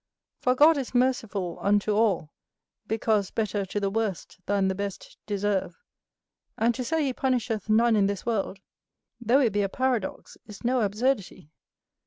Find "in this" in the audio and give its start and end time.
7.95-8.25